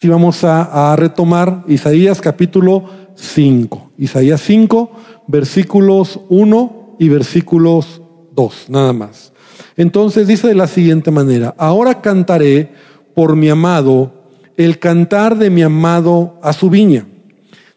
[0.00, 2.84] Y vamos a, retomar Isaías capítulo
[3.16, 3.90] 5.
[3.98, 4.92] Isaías 5,
[5.26, 8.00] versículos 1 y versículos
[8.36, 9.32] 2, nada más.
[9.76, 12.70] Entonces dice de la siguiente manera, ahora cantaré
[13.12, 14.12] por mi amado
[14.56, 17.08] el cantar de mi amado a su viña.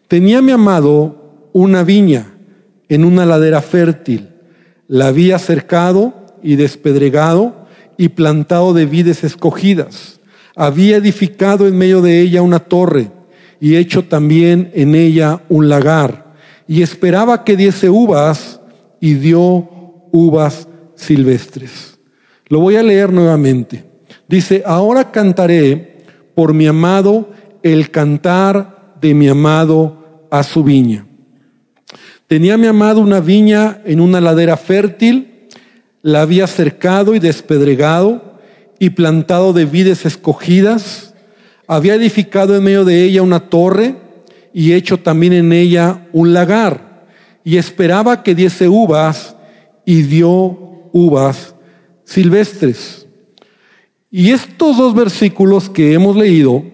[0.06, 2.34] Tenía mi amado una viña
[2.88, 4.28] en una ladera fértil.
[4.86, 7.66] La había cercado y despedregado
[7.96, 10.20] y plantado de vides escogidas.
[10.54, 13.10] Había edificado en medio de ella una torre
[13.60, 16.34] y hecho también en ella un lagar.
[16.66, 18.60] Y esperaba que diese uvas
[19.00, 19.68] y dio
[20.12, 21.98] uvas silvestres.
[22.48, 23.84] Lo voy a leer nuevamente.
[24.28, 25.98] Dice, ahora cantaré
[26.34, 27.30] por mi amado
[27.62, 31.06] el cantar de mi amado a su viña.
[32.26, 35.48] Tenía mi amado una viña en una ladera fértil,
[36.00, 38.31] la había cercado y despedregado
[38.82, 41.14] y plantado de vides escogidas,
[41.68, 43.94] había edificado en medio de ella una torre
[44.52, 47.06] y hecho también en ella un lagar,
[47.44, 49.36] y esperaba que diese uvas
[49.86, 51.54] y dio uvas
[52.02, 53.06] silvestres.
[54.10, 56.64] Y estos dos versículos que hemos leído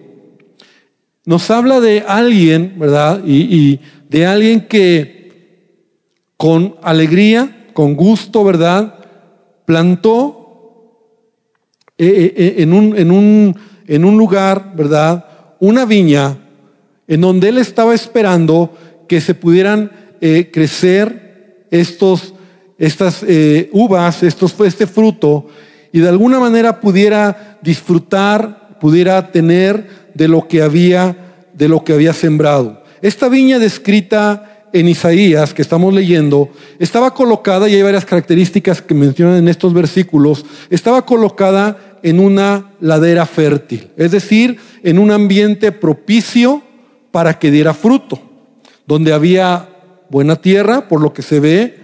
[1.27, 3.21] nos habla de alguien, ¿verdad?
[3.23, 5.83] Y, de alguien que
[6.37, 8.95] con alegría, con gusto, ¿verdad?
[9.65, 10.38] Plantó
[12.01, 13.55] eh, eh, eh, en, un, en, un,
[13.85, 15.25] en un lugar, ¿verdad?
[15.59, 16.37] Una viña
[17.09, 18.73] en donde él estaba esperando
[19.09, 19.91] que se pudieran
[20.51, 22.33] crecer estos,
[22.77, 23.25] estas
[23.71, 25.47] uvas, estos, este fruto,
[25.91, 31.17] y de alguna manera pudiera disfrutar, pudiera tener de lo que había,
[31.53, 32.83] de lo que había sembrado.
[33.01, 38.93] Esta viña descrita en Isaías, que estamos leyendo, estaba colocada, y hay varias características que
[38.93, 45.71] mencionan en estos versículos, estaba colocada en una ladera fértil, es decir, en un ambiente
[45.71, 46.61] propicio
[47.11, 48.21] para que diera fruto,
[48.85, 49.69] donde había
[50.09, 51.79] buena tierra, por lo que se ve,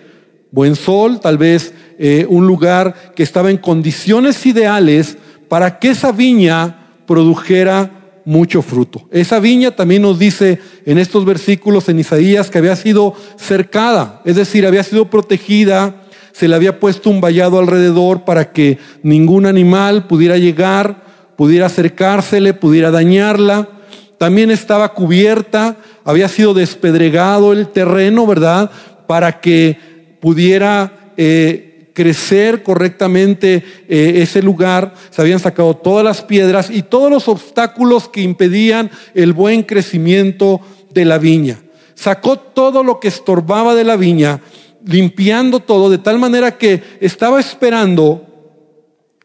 [0.51, 5.17] buen sol, tal vez eh, un lugar que estaba en condiciones ideales
[5.47, 9.07] para que esa viña produjera mucho fruto.
[9.11, 14.35] Esa viña también nos dice en estos versículos en Isaías que había sido cercada, es
[14.35, 20.07] decir, había sido protegida, se le había puesto un vallado alrededor para que ningún animal
[20.07, 21.03] pudiera llegar,
[21.37, 23.69] pudiera acercársele, pudiera dañarla.
[24.17, 28.69] También estaba cubierta, había sido despedregado el terreno, ¿verdad?
[29.07, 29.77] Para que
[30.19, 31.64] pudiera eh,
[31.95, 38.09] crecer correctamente eh, ese lugar, se habían sacado todas las piedras y todos los obstáculos
[38.09, 40.61] que impedían el buen crecimiento
[40.93, 41.63] de la viña.
[41.95, 44.41] Sacó todo lo que estorbaba de la viña,
[44.85, 48.27] limpiando todo de tal manera que estaba esperando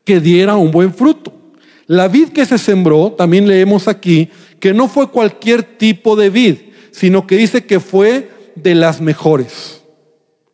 [0.04, 1.34] que diera un buen fruto.
[1.86, 6.54] La vid que se sembró, también leemos aquí, que no fue cualquier tipo de vid,
[6.92, 9.79] sino que dice que fue de las mejores.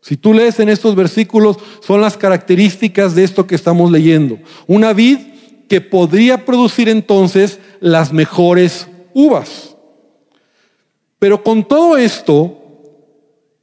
[0.07, 4.39] Si tú lees en estos versículos, son las características de esto que estamos leyendo.
[4.69, 5.19] Una vid
[5.69, 9.77] que podría producir entonces las mejores uvas.
[11.19, 12.57] Pero con todo esto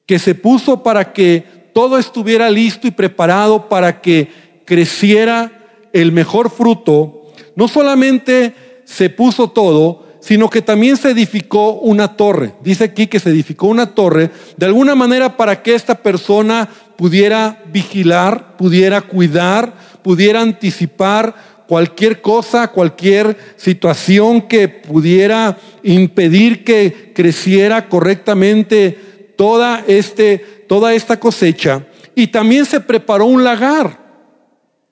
[0.05, 4.27] que se puso para que todo estuviera listo y preparado para que
[4.65, 12.16] creciera el mejor fruto, no solamente se puso todo, sino que también se edificó una
[12.16, 12.53] torre.
[12.63, 17.61] Dice aquí que se edificó una torre de alguna manera para que esta persona pudiera
[17.73, 21.35] vigilar, pudiera cuidar, pudiera anticipar
[21.67, 30.38] cualquier cosa, cualquier situación que pudiera impedir que creciera correctamente toda, este,
[30.69, 31.84] toda esta cosecha.
[32.16, 34.00] Y también se preparó un lagar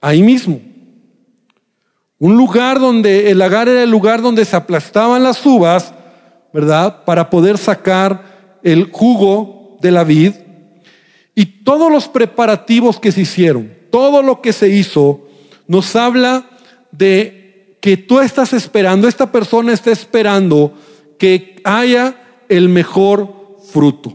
[0.01, 0.59] ahí mismo.
[2.21, 5.91] Un lugar donde el lagar era el lugar donde se aplastaban las uvas,
[6.53, 7.03] ¿verdad?
[7.03, 10.33] Para poder sacar el jugo de la vid.
[11.33, 15.25] Y todos los preparativos que se hicieron, todo lo que se hizo,
[15.65, 16.45] nos habla
[16.91, 20.75] de que tú estás esperando, esta persona está esperando
[21.17, 24.13] que haya el mejor fruto.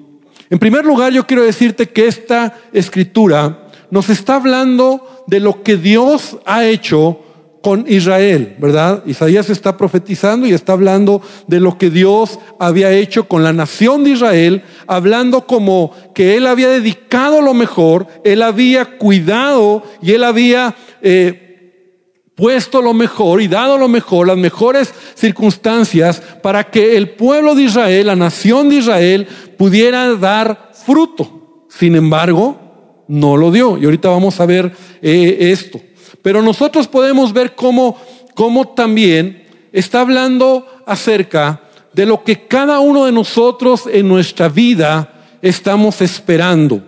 [0.48, 5.76] En primer lugar, yo quiero decirte que esta escritura nos está hablando de lo que
[5.76, 7.24] Dios ha hecho
[7.66, 9.02] con Israel, ¿verdad?
[9.06, 14.04] Isaías está profetizando y está hablando de lo que Dios había hecho con la nación
[14.04, 20.22] de Israel, hablando como que Él había dedicado lo mejor, Él había cuidado y Él
[20.22, 27.16] había eh, puesto lo mejor y dado lo mejor, las mejores circunstancias para que el
[27.16, 29.26] pueblo de Israel, la nación de Israel,
[29.58, 31.66] pudiera dar fruto.
[31.68, 33.76] Sin embargo, no lo dio.
[33.76, 34.70] Y ahorita vamos a ver
[35.02, 35.80] eh, esto.
[36.26, 37.96] Pero nosotros podemos ver cómo,
[38.34, 41.60] cómo también está hablando acerca
[41.92, 46.82] de lo que cada uno de nosotros en nuestra vida estamos esperando.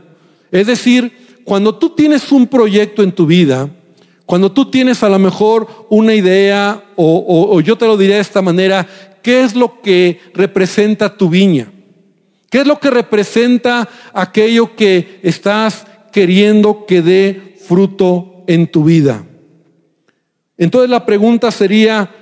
[0.50, 3.70] Es decir, cuando tú tienes un proyecto en tu vida,
[4.26, 8.42] cuando tú tienes a lo mejor una idea, o, yo te lo diré de esta
[8.42, 8.88] manera,
[9.22, 11.70] ¿qué es lo que representa tu viña?
[12.50, 19.24] ¿Qué es lo que representa aquello que estás queriendo que dé fruto en tu vida?
[20.56, 22.12] Entonces la pregunta sería,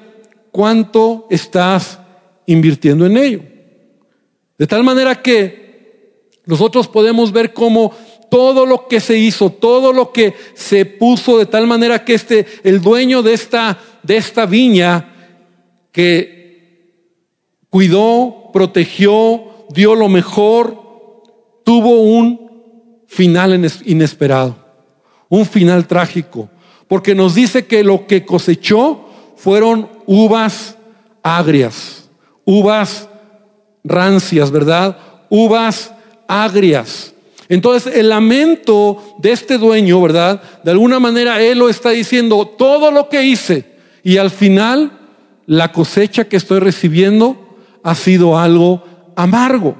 [0.50, 1.99] ¿cuánto estás
[2.44, 3.43] invirtiendo en ello?
[4.58, 7.93] De tal manera que nosotros podemos ver cómo
[8.31, 12.46] todo lo que se hizo, todo lo que se puso de tal manera que este,
[12.64, 15.14] el dueño de esta, de esta viña,
[15.93, 16.37] que
[17.70, 20.82] cuidó, protegió, dio lo mejor,
[21.64, 24.66] tuvo un final inesperado,
[25.28, 26.49] un final trágico,
[26.88, 30.76] porque nos dice que lo que cosechó fueron uvas
[31.23, 32.08] agrias,
[32.44, 33.08] uvas
[33.84, 34.96] rancias, ¿verdad?
[35.28, 35.93] Uvas
[36.28, 37.12] agrias.
[37.49, 40.43] Entonces el lamento de este dueño, ¿verdad?
[40.64, 44.99] De alguna manera él lo está diciendo, todo lo que hice y al final
[45.46, 48.82] la cosecha que estoy recibiendo ha sido algo
[49.14, 49.76] amargo.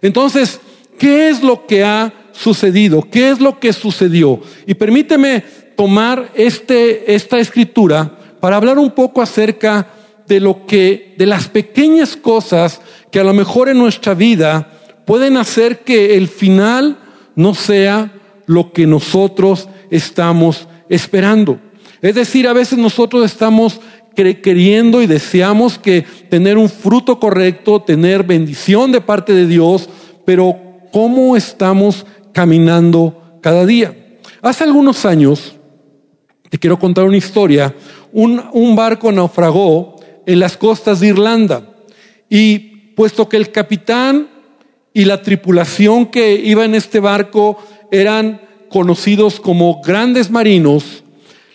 [0.00, 0.60] Entonces,
[0.98, 3.06] ¿qué es lo que ha sucedido?
[3.10, 4.40] ¿Qué es lo que sucedió?
[4.66, 5.42] Y permíteme
[5.76, 9.86] tomar este, esta escritura para hablar un poco acerca
[10.26, 12.80] de lo que, de las pequeñas cosas
[13.10, 14.72] que a lo mejor en nuestra vida
[15.04, 16.98] pueden hacer que el final
[17.36, 18.12] no sea
[18.46, 21.58] lo que nosotros estamos esperando.
[22.00, 23.80] Es decir, a veces nosotros estamos
[24.14, 29.88] queriendo y deseamos que tener un fruto correcto, tener bendición de parte de Dios,
[30.24, 30.56] pero
[30.92, 33.96] ¿cómo estamos caminando cada día?
[34.42, 35.54] Hace algunos años,
[36.50, 37.74] te quiero contar una historia,
[38.12, 39.96] un, barco naufragó
[40.26, 41.68] en las costas de Irlanda
[42.28, 42.58] y
[42.94, 44.28] puesto que el capitán
[44.92, 47.58] y la tripulación que iba en este barco
[47.90, 51.02] eran conocidos como grandes marinos,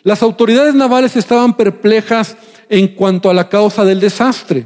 [0.04, 2.38] las autoridades navales estaban perplejas
[2.70, 4.66] en cuanto a la causa del desastre.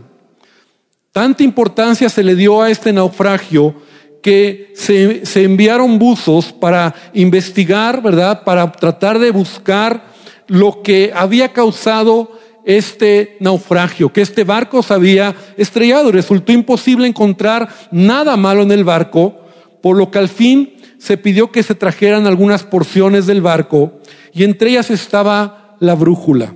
[1.11, 3.75] Tanta importancia se le dio a este naufragio
[4.21, 8.43] que se, se, enviaron buzos para investigar, ¿verdad?
[8.43, 10.05] Para tratar de buscar
[10.47, 17.69] lo que había causado este naufragio, que este barco se había estrellado resultó imposible encontrar
[17.91, 19.45] nada malo en el barco,
[19.81, 23.99] por lo que al fin se pidió que se trajeran algunas porciones del barco
[24.33, 26.53] y entre ellas estaba la brújula.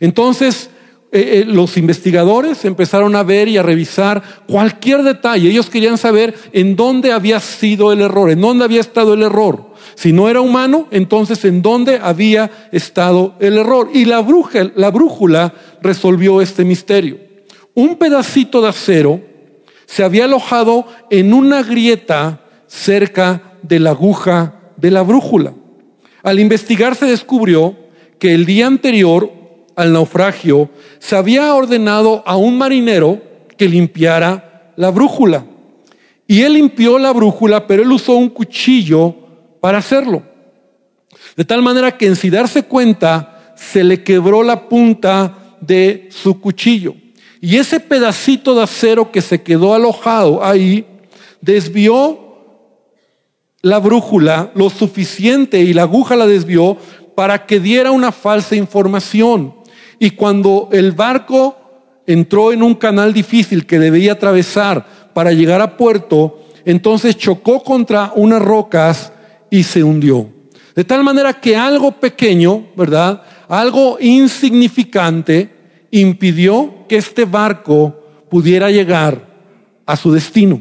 [0.00, 0.70] Entonces,
[1.14, 5.50] eh, eh, los investigadores empezaron a ver y a revisar cualquier detalle.
[5.50, 9.74] Ellos querían saber en dónde había sido el error, en dónde había estado el error.
[9.94, 13.90] Si no era humano, entonces en dónde había estado el error.
[13.92, 14.24] Y la,
[14.74, 17.18] la brújula resolvió este misterio.
[17.74, 19.20] Un pedacito de acero
[19.84, 25.52] se había alojado en una grieta cerca de la aguja de la brújula.
[26.22, 27.76] Al investigar se descubrió
[28.18, 29.41] que el día anterior
[29.76, 33.20] al naufragio se había ordenado a un marinero
[33.56, 35.44] que limpiara la brújula.
[36.26, 39.14] Y él limpió la brújula, pero él usó un cuchillo
[39.60, 40.22] para hacerlo.
[41.36, 46.40] De tal manera que en sin darse cuenta, se le quebró la punta de su
[46.40, 46.94] cuchillo.
[47.40, 50.86] Y ese pedacito de acero que se quedó alojado ahí,
[51.40, 52.18] desvió
[53.62, 56.76] la brújula lo suficiente y la aguja la desvió
[57.14, 59.54] para que diera una falsa información.
[60.02, 61.56] Y cuando el barco
[62.08, 68.10] entró en un canal difícil que debía atravesar para llegar a puerto, entonces chocó contra
[68.16, 69.12] unas rocas
[69.48, 70.28] y se hundió.
[70.74, 73.22] De tal manera que algo pequeño, ¿verdad?
[73.46, 75.50] Algo insignificante
[75.92, 77.94] impidió que este barco
[78.28, 79.24] pudiera llegar
[79.86, 80.60] a su destino.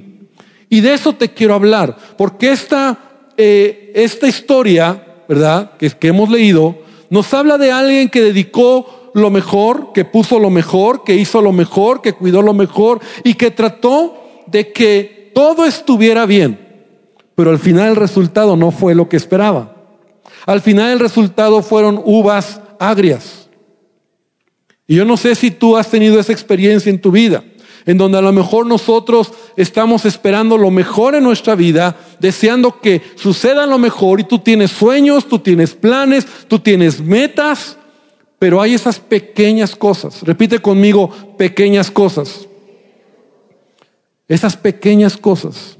[0.70, 2.96] Y de eso te quiero hablar, porque esta,
[3.36, 5.72] eh, esta historia, ¿verdad?
[5.80, 6.78] Que, que hemos leído,
[7.10, 11.52] nos habla de alguien que dedicó lo mejor, que puso lo mejor, que hizo lo
[11.52, 14.16] mejor, que cuidó lo mejor y que trató
[14.48, 16.72] de que todo estuviera bien
[17.42, 19.76] pero al final el resultado no fue lo que esperaba.
[20.46, 23.50] Al final el resultado fueron uvas agrias.
[24.86, 27.44] Y yo no sé si tú has tenido esa experiencia en tu vida,
[27.88, 33.02] en donde a lo mejor nosotros estamos esperando lo mejor en nuestra vida, deseando que
[33.16, 37.78] suceda lo mejor y tú tienes sueños, tú tienes planes, tú tienes metas,
[38.42, 40.24] pero hay esas pequeñas cosas.
[40.24, 42.48] Repite conmigo, pequeñas cosas.
[44.28, 45.78] Esas pequeñas cosas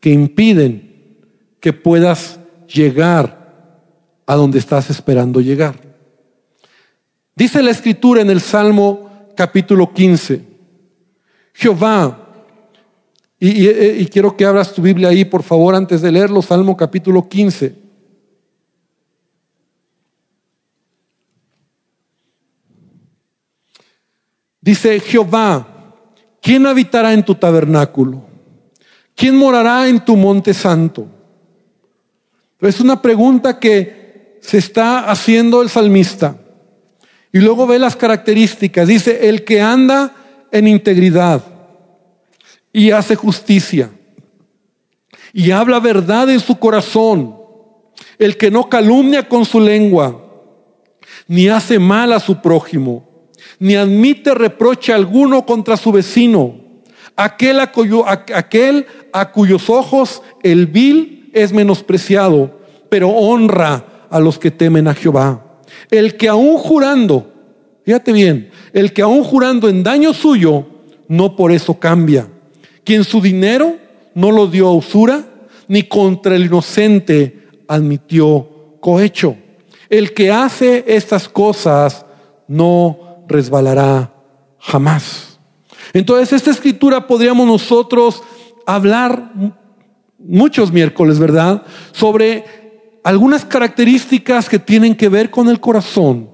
[0.00, 1.18] que impiden
[1.60, 3.82] que puedas llegar
[4.24, 5.78] a donde estás esperando llegar.
[7.36, 10.40] Dice la escritura en el Salmo capítulo 15.
[11.52, 12.46] Jehová,
[13.38, 17.28] y, y, quiero que abras tu Biblia ahí, por favor, antes de leerlo, Salmo capítulo
[17.28, 17.83] 15.
[24.64, 25.92] Dice Jehová,
[26.40, 28.24] ¿quién habitará en tu tabernáculo?
[29.14, 31.06] ¿Quién morará en tu monte santo?
[32.62, 36.38] Es una pregunta que se está haciendo el salmista.
[37.30, 38.88] Y luego ve las características.
[38.88, 40.16] Dice, el que anda
[40.50, 41.44] en integridad
[42.72, 43.90] y hace justicia
[45.34, 47.36] y habla verdad en su corazón,
[48.18, 50.24] el que no calumnia con su lengua,
[51.28, 53.13] ni hace mal a su prójimo,
[53.64, 56.54] ni admite reproche alguno contra su vecino,
[57.16, 64.92] aquel a, cuyos ojos el vil es menospreciado, pero honra a los que temen a
[64.92, 65.62] Jehová.
[65.90, 67.32] El que aún jurando,
[67.86, 70.66] fíjate bien, el que aún jurando en daño suyo,
[71.08, 72.28] no por eso cambia.
[72.84, 73.78] Quien su dinero
[74.14, 75.24] no lo dio a usura,
[75.68, 79.36] ni contra el inocente admitió cohecho.
[79.88, 82.04] El que hace estas cosas
[82.46, 84.12] no resbalará
[84.58, 85.38] jamás.
[85.92, 88.22] Entonces, esta escritura podríamos nosotros
[88.66, 89.32] hablar
[90.18, 91.62] muchos miércoles, ¿verdad?
[91.92, 92.44] Sobre
[93.04, 96.30] algunas características que tienen que ver con el corazón,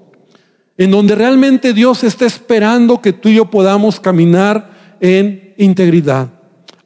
[0.77, 6.29] en donde realmente Dios está esperando que tú y yo podamos caminar en integridad,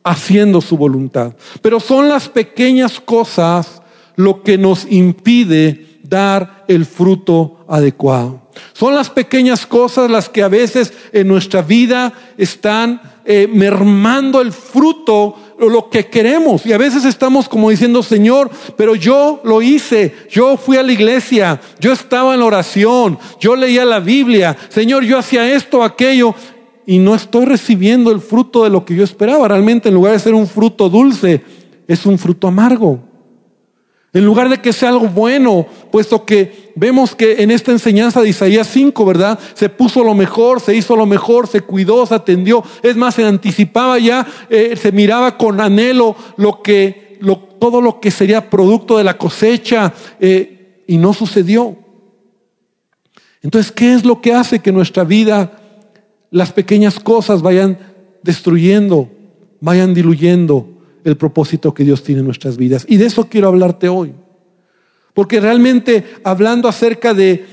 [0.03, 1.35] haciendo su voluntad.
[1.61, 3.81] Pero son las pequeñas cosas
[4.15, 8.41] lo que nos impide dar el fruto adecuado.
[8.73, 14.51] Son las pequeñas cosas las que a veces en nuestra vida están eh, mermando el
[14.51, 16.65] fruto lo que queremos.
[16.65, 20.91] Y a veces estamos como diciendo, Señor, pero yo lo hice, yo fui a la
[20.91, 26.35] iglesia, yo estaba en la oración, yo leía la Biblia, Señor, yo hacía esto, aquello,
[26.85, 29.47] y no estoy recibiendo el fruto de lo que yo esperaba.
[29.47, 31.41] Realmente en lugar de ser un fruto dulce,
[31.87, 32.99] es un fruto amargo.
[34.15, 38.29] En lugar de que sea algo bueno, puesto que vemos que en esta enseñanza de
[38.29, 39.37] Isaías 5, ¿verdad?
[39.55, 42.63] Se puso lo mejor, se hizo lo mejor, se cuidó, se atendió.
[42.81, 47.19] Es más, se anticipaba ya, eh, se miraba con anhelo lo que,
[47.59, 51.75] todo lo que sería producto de la cosecha eh, y no sucedió.
[53.41, 55.59] Entonces, ¿qué es lo que hace que nuestra vida,
[56.31, 57.77] las pequeñas cosas vayan
[58.23, 59.09] destruyendo,
[59.59, 60.69] vayan diluyendo
[61.05, 62.85] el propósito que Dios tiene en nuestras vidas.
[62.89, 64.13] Y de eso quiero hablarte hoy.
[65.13, 67.45] Porque realmente hablando acerca de,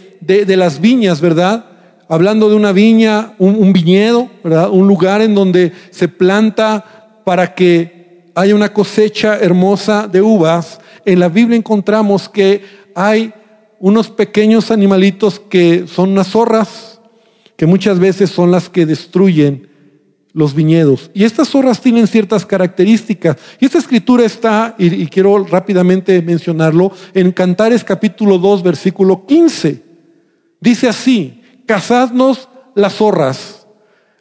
[0.49, 1.67] las viñas, ¿verdad?
[2.09, 4.71] Hablando de una viña, un, viñedo, ¿verdad?
[4.71, 10.81] Un lugar en donde se planta para que haya una cosecha hermosa de uvas.
[11.05, 12.63] En la Biblia encontramos que
[12.95, 13.33] hay
[13.79, 17.01] unos pequeños animalitos que son unas zorras,
[17.57, 19.72] que muchas veces son las que destruyen
[20.35, 21.11] los viñedos.
[21.15, 23.37] Y estas zorras tienen ciertas características.
[23.61, 29.83] Y esta escritura está, y, quiero rápidamente mencionarlo, en Cantares capítulo 2, versículo 15.
[30.61, 33.67] Dice así, cazadnos las zorras,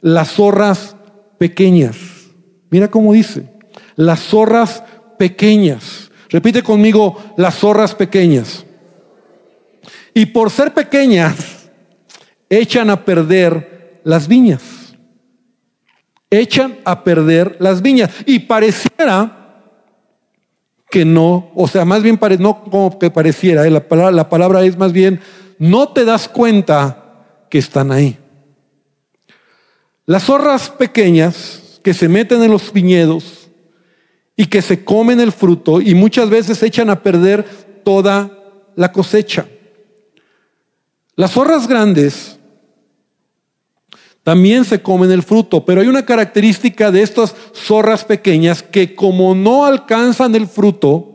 [0.01, 0.96] las zorras
[1.38, 1.98] pequeñas.
[2.70, 3.50] Mira cómo dice,
[3.96, 4.84] las zorras
[5.18, 6.10] pequeñas.
[6.30, 8.65] Repite conmigo, las zorras pequeñas.
[10.13, 11.70] Y por ser pequeñas,
[12.50, 14.80] echan a perder las viñas
[16.31, 18.09] echan a perder las viñas.
[18.25, 19.38] Y pareciera
[20.89, 24.63] que no, o sea, más bien no como que pareciera, eh, la, palabra, la palabra
[24.63, 25.21] es más bien,
[25.59, 26.97] no te das cuenta
[27.50, 28.17] que están ahí.
[30.05, 33.50] Las zorras pequeñas que se meten en los viñedos
[34.35, 37.45] y que se comen el fruto y muchas veces echan a perder
[37.83, 38.31] toda
[38.75, 39.45] la cosecha.
[41.15, 42.39] Las zorras grandes
[44.23, 49.33] también se comen el fruto, pero hay una característica de estas zorras pequeñas que como
[49.33, 51.07] no alcanzan el fruto,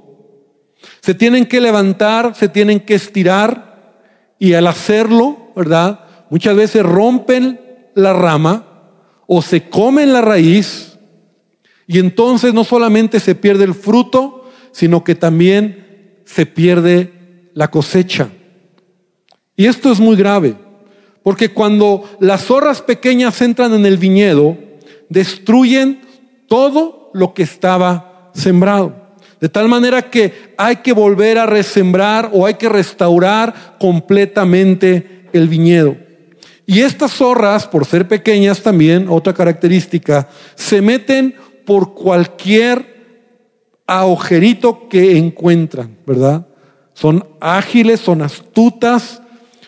[1.00, 4.02] se tienen que levantar, se tienen que estirar
[4.38, 6.00] y al hacerlo, ¿verdad?
[6.30, 7.60] Muchas veces rompen
[7.94, 8.66] la rama
[9.26, 10.98] o se comen la raíz
[11.86, 18.28] y entonces no solamente se pierde el fruto, sino que también se pierde la cosecha.
[19.56, 20.65] Y esto es muy grave.
[21.26, 24.56] Porque cuando las zorras pequeñas entran en el viñedo,
[25.08, 26.02] destruyen
[26.46, 28.94] todo lo que estaba sembrado.
[29.40, 35.48] De tal manera que hay que volver a resembrar o hay que restaurar completamente el
[35.48, 35.96] viñedo.
[36.64, 43.34] Y estas zorras, por ser pequeñas también, otra característica, se meten por cualquier
[43.84, 46.46] agujerito que encuentran, ¿verdad?
[46.94, 49.22] Son ágiles, son astutas,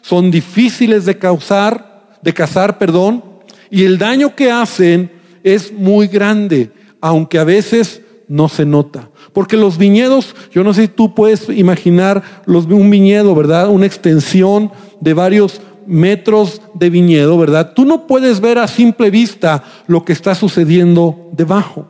[0.09, 3.23] son difíciles de causar, de cazar, perdón,
[3.71, 5.13] y el daño que hacen
[5.45, 6.71] es muy grande,
[7.03, 9.11] aunque a veces no se nota.
[9.35, 13.69] Porque los viñedos, yo no sé si tú puedes imaginar un viñedo, ¿verdad?
[13.69, 17.75] Una extensión de varios metros de viñedo, ¿verdad?
[17.75, 21.87] Tú no puedes ver a simple vista lo que está sucediendo debajo,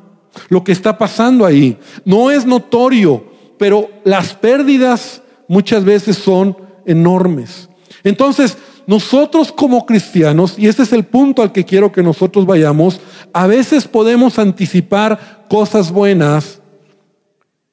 [0.49, 1.77] lo que está pasando ahí.
[2.05, 3.25] No es notorio,
[3.59, 7.68] pero las pérdidas muchas veces son enormes.
[8.05, 13.01] Entonces, nosotros como cristianos, y este es el punto al que quiero que nosotros vayamos,
[13.33, 16.61] a veces podemos anticipar cosas buenas,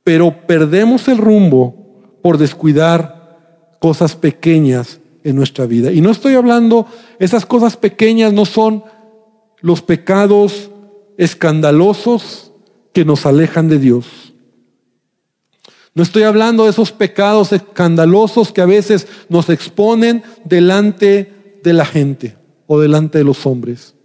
[0.04, 5.92] pero perdemos el rumbo por descuidar cosas pequeñas en nuestra vida.
[5.92, 6.86] Y no estoy hablando,
[7.20, 8.84] esas cosas pequeñas no son
[9.62, 10.70] los pecados
[11.18, 12.52] escandalosos
[12.94, 14.25] que nos alejan de Dios.
[15.96, 21.86] No estoy hablando de esos pecados escandalosos que a veces nos exponen delante de la
[21.86, 22.38] gente
[22.68, 23.96] o delante de los hombres,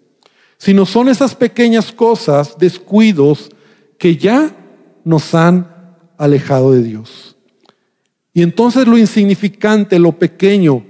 [0.56, 3.50] sino son esas pequeñas cosas, descuidos,
[3.98, 4.54] que ya
[5.04, 7.36] nos han alejado de Dios.
[8.32, 10.86] Y entonces lo insignificante, lo pequeño,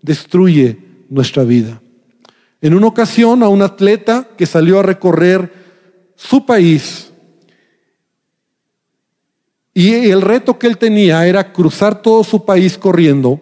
[0.00, 1.82] destruye nuestra vida.
[2.60, 5.52] En una ocasión a un atleta que salió a recorrer
[6.14, 7.05] su país,
[9.78, 13.38] y el reto que él tenía era cruzar todo su país corriendo.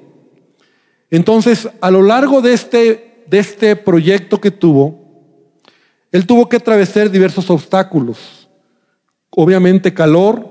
[1.08, 4.98] Entonces, a lo largo de este, de este proyecto que tuvo,
[6.10, 8.48] él tuvo que atravesar diversos obstáculos.
[9.30, 10.44] Obviamente calor,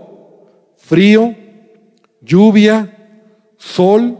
[0.77, 1.35] frío,
[2.21, 3.19] lluvia,
[3.57, 4.17] sol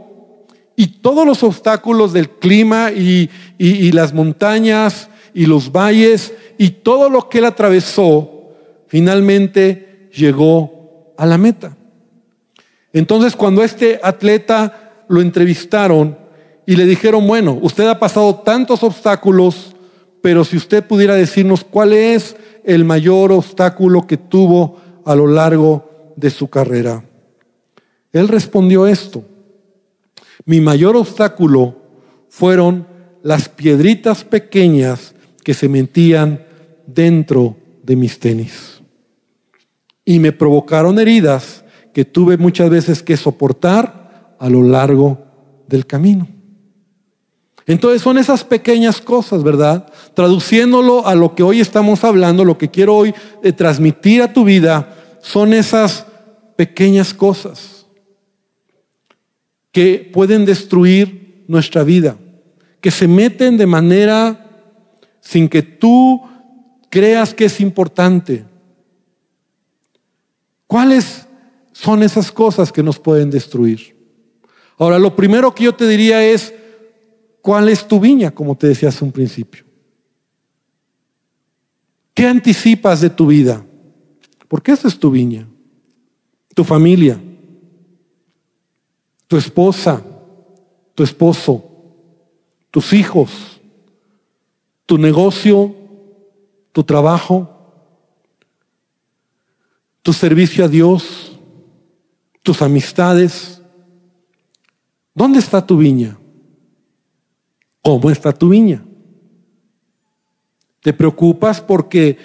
[0.76, 7.08] y todos los obstáculos del clima y, y las montañas y los valles y todo
[7.08, 8.52] lo que él atravesó,
[8.86, 10.83] finalmente llegó
[11.16, 11.76] a la meta.
[12.92, 16.16] Entonces cuando este atleta lo entrevistaron
[16.66, 19.74] y le dijeron, bueno, usted ha pasado tantos obstáculos,
[20.22, 26.14] pero si usted pudiera decirnos cuál es el mayor obstáculo que tuvo a lo largo
[26.16, 27.04] de su carrera.
[28.12, 29.24] Él respondió esto.
[30.46, 31.76] Mi mayor obstáculo
[32.28, 32.86] fueron
[33.22, 36.44] las piedritas pequeñas que se metían
[36.86, 38.73] dentro de mis tenis
[40.04, 45.18] y me provocaron heridas que tuve muchas veces que soportar a lo largo
[45.68, 46.28] del camino.
[47.66, 49.86] Entonces son esas pequeñas cosas, ¿verdad?
[50.12, 54.44] Traduciéndolo a lo que hoy estamos hablando, lo que quiero hoy eh, transmitir a tu
[54.44, 56.04] vida, son esas
[56.56, 57.86] pequeñas cosas
[59.72, 62.16] que pueden destruir nuestra vida,
[62.80, 64.46] que se meten de manera
[65.20, 66.20] sin que tú
[66.90, 68.44] creas que es importante
[70.74, 71.28] ¿Cuáles
[71.70, 73.96] son esas cosas que nos pueden destruir?
[74.76, 76.52] Ahora, lo primero que yo te diría es,
[77.40, 78.32] ¿cuál es tu viña?
[78.32, 79.64] Como te decía hace un principio.
[82.12, 83.64] ¿Qué anticipas de tu vida?
[84.48, 85.46] Porque esa es tu viña.
[86.56, 87.20] Tu familia,
[89.28, 90.02] tu esposa,
[90.96, 91.64] tu esposo,
[92.72, 93.60] tus hijos,
[94.86, 95.72] tu negocio,
[96.72, 97.53] tu trabajo,
[100.04, 101.32] tu servicio a Dios,
[102.42, 103.62] tus amistades.
[105.14, 106.18] ¿Dónde está tu viña?
[107.80, 108.84] ¿Cómo está tu viña?
[110.82, 112.18] ¿Te preocupas porque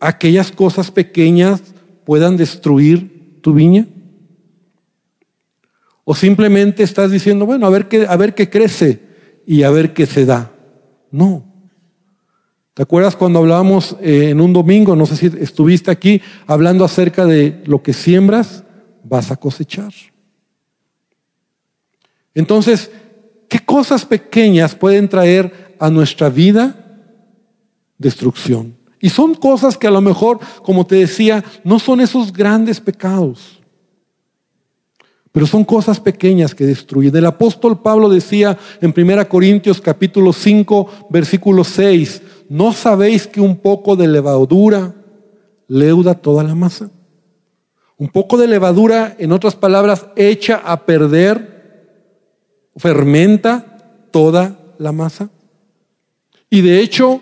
[0.00, 1.60] aquellas cosas pequeñas
[2.06, 3.86] puedan destruir tu viña?
[6.04, 9.02] ¿O simplemente estás diciendo, bueno, a ver qué, a ver qué crece
[9.46, 10.50] y a ver qué se da?
[11.10, 11.47] No.
[12.78, 17.26] ¿Te acuerdas cuando hablábamos eh, en un domingo, no sé si estuviste aquí, hablando acerca
[17.26, 18.62] de lo que siembras,
[19.02, 19.92] vas a cosechar?
[22.36, 22.92] Entonces,
[23.48, 27.02] ¿qué cosas pequeñas pueden traer a nuestra vida
[27.98, 28.76] destrucción?
[29.00, 33.60] Y son cosas que a lo mejor, como te decía, no son esos grandes pecados,
[35.32, 37.16] pero son cosas pequeñas que destruyen.
[37.16, 43.56] El apóstol Pablo decía en 1 Corintios capítulo 5, versículo 6, ¿no sabéis que un
[43.56, 44.94] poco de levadura
[45.66, 46.90] leuda toda la masa?
[47.96, 51.90] Un poco de levadura, en otras palabras, echa a perder,
[52.76, 55.30] fermenta toda la masa.
[56.48, 57.20] Y de hecho,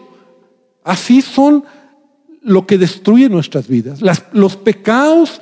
[0.84, 1.64] así son
[2.42, 4.00] lo que destruye nuestras vidas.
[4.32, 5.40] los pecados,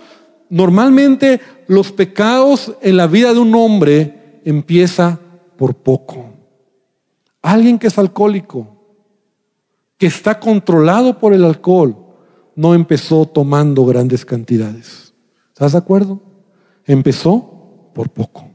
[0.48, 5.18] normalmente los pecados en la vida de un hombre empieza
[5.56, 6.30] por poco.
[7.42, 8.73] Alguien que es alcohólico,
[10.04, 11.96] que está controlado por el alcohol,
[12.56, 15.14] no empezó tomando grandes cantidades.
[15.48, 16.20] ¿Estás de acuerdo?
[16.84, 18.50] Empezó por poco,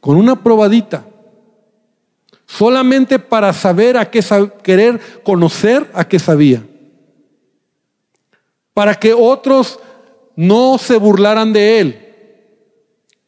[0.00, 1.06] con una probadita.
[2.44, 4.20] solamente para saber a qué
[4.64, 6.66] querer conocer a qué sabía.
[8.74, 9.78] Para que otros
[10.34, 12.14] no se burlaran de él.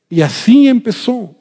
[0.08, 1.36] Y así empezó.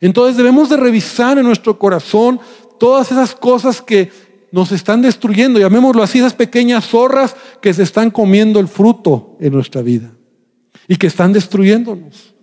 [0.00, 2.40] Entonces debemos de revisar en nuestro corazón
[2.80, 4.10] todas esas cosas que
[4.50, 9.52] nos están destruyendo, llamémoslo así, esas pequeñas zorras que se están comiendo el fruto en
[9.52, 10.12] nuestra vida
[10.86, 12.34] y que están destruyéndonos.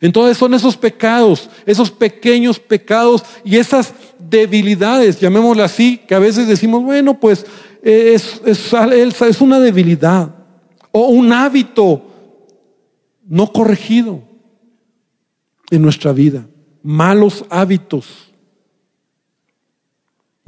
[0.00, 6.46] Entonces son esos pecados, esos pequeños pecados y esas debilidades, llamémoslo así, que a veces
[6.46, 7.44] decimos, bueno, pues
[7.82, 8.72] es, es,
[9.20, 10.34] es una debilidad
[10.92, 12.04] o un hábito
[13.26, 14.22] no corregido
[15.70, 16.46] en nuestra vida,
[16.82, 18.32] malos hábitos.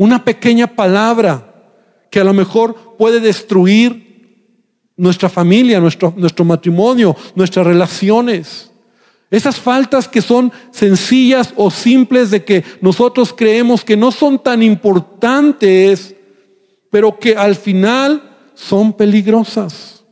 [0.00, 1.76] Una pequeña palabra
[2.10, 4.54] que a lo mejor puede destruir
[4.96, 8.70] nuestra familia, nuestro, nuestro matrimonio, nuestras relaciones.
[9.30, 14.62] Esas faltas que son sencillas o simples de que nosotros creemos que no son tan
[14.62, 16.14] importantes,
[16.88, 18.22] pero que al final
[18.54, 20.02] son peligrosas.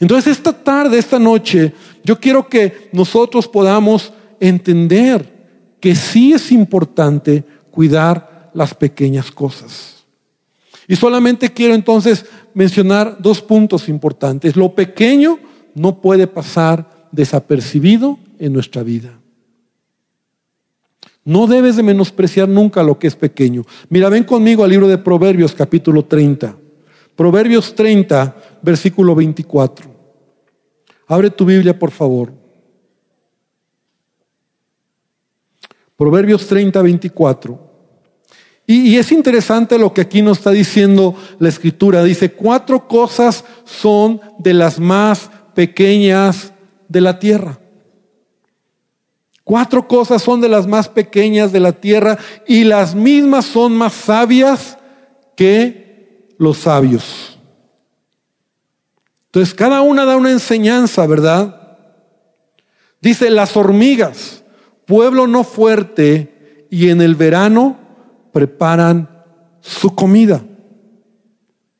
[0.00, 1.72] Entonces esta tarde, esta noche,
[2.04, 5.32] yo quiero que nosotros podamos entender
[5.80, 10.04] que sí es importante cuidar las pequeñas cosas.
[10.86, 14.56] Y solamente quiero entonces mencionar dos puntos importantes.
[14.56, 15.38] Lo pequeño
[15.74, 19.18] no puede pasar desapercibido en nuestra vida.
[21.24, 23.64] No debes de menospreciar nunca lo que es pequeño.
[23.88, 26.54] Mira, ven conmigo al libro de Proverbios capítulo 30.
[27.16, 29.90] Proverbios 30, versículo 24.
[31.06, 32.32] Abre tu Biblia, por favor.
[35.96, 37.73] Proverbios 30, 24.
[38.66, 42.02] Y, es interesante lo que aquí nos está diciendo la escritura.
[42.02, 46.52] Dice, cuatro cosas son de las más pequeñas
[46.88, 47.58] de la tierra.
[49.42, 53.92] Cuatro cosas son de las más pequeñas de la tierra y las mismas son más
[53.92, 54.78] sabias
[55.36, 57.38] que los sabios.
[59.26, 61.78] Entonces, cada una da una enseñanza, ¿verdad?
[63.02, 64.44] Dice, las hormigas
[64.86, 67.78] pueblo no fuerte y en el verano
[68.34, 69.08] preparan
[69.60, 70.44] su comida.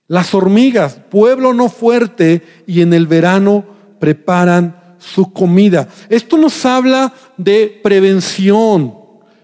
[0.06, 3.64] Las hormigas, pueblo no fuerte y en el verano
[3.98, 5.88] preparan su comida.
[6.08, 8.94] Esto nos habla de prevención,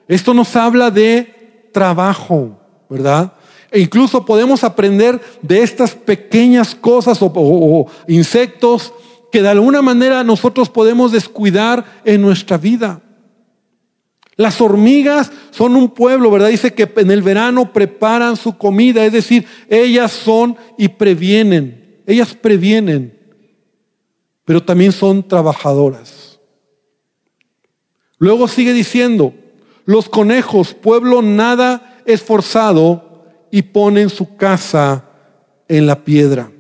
[0.07, 3.33] esto nos habla de trabajo, ¿verdad?
[3.73, 8.93] E incluso podemos aprender de estas pequeñas cosas o, insectos
[9.33, 13.01] que de alguna manera nosotros podemos descuidar en nuestra vida.
[14.41, 16.49] Las hormigas son un pueblo, ¿verdad?
[16.49, 22.33] Dice que en el verano preparan su comida, es decir, ellas son y previenen, ellas
[22.33, 23.19] previenen,
[24.47, 26.41] pero también son trabajadoras.
[28.17, 29.35] Luego sigue diciendo,
[29.85, 35.05] los conejos, pueblo nada esforzado, y ponen su casa
[35.69, 36.51] en la piedra.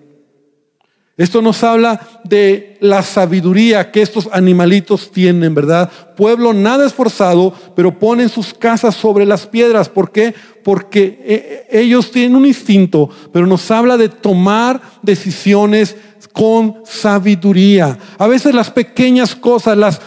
[1.20, 5.90] Esto nos habla de la sabiduría que estos animalitos tienen, ¿verdad?
[6.16, 9.90] Pueblo nada esforzado, pero ponen sus casas sobre las piedras.
[9.90, 10.34] ¿Por qué?
[10.64, 15.94] Porque eh, ellos tienen un instinto, pero nos habla de tomar decisiones
[16.32, 17.98] con sabiduría.
[18.16, 20.00] A veces las pequeñas cosas, las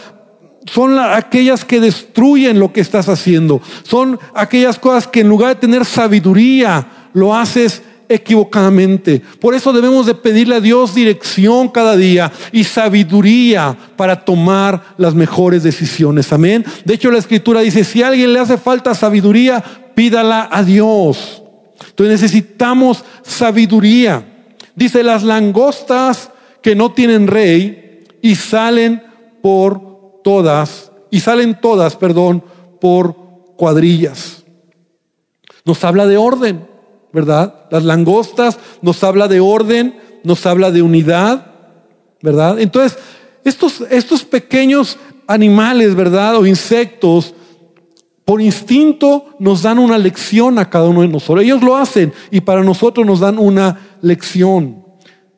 [0.66, 3.62] son aquellas que destruyen lo que estás haciendo.
[3.84, 9.22] Son aquellas cosas que en lugar de tener sabiduría, lo haces equivocadamente.
[9.40, 15.14] Por eso debemos de pedirle a Dios dirección cada día y sabiduría para tomar las
[15.14, 16.32] mejores decisiones.
[16.32, 16.64] Amén.
[16.84, 19.62] De hecho, la escritura dice, si a alguien le hace falta sabiduría,
[19.94, 21.42] pídala a Dios.
[21.88, 24.24] Entonces necesitamos sabiduría.
[24.74, 26.30] Dice, las langostas
[26.62, 29.02] que no tienen rey y salen
[29.42, 32.42] por todas, y salen todas, perdón,
[32.80, 33.14] por
[33.56, 34.42] cuadrillas.
[35.64, 36.73] Nos habla de orden.
[37.14, 37.54] ¿Verdad?
[37.70, 41.46] Las langostas nos habla de orden, nos habla de unidad,
[42.20, 42.58] ¿verdad?
[42.58, 42.98] Entonces,
[43.44, 44.98] estos, estos pequeños
[45.28, 46.36] animales, ¿verdad?
[46.36, 47.32] O insectos,
[48.24, 51.44] por instinto nos dan una lección a cada uno de nosotros.
[51.44, 54.84] Ellos lo hacen y para nosotros nos dan una lección.